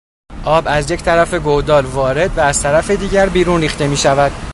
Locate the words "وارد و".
1.85-2.41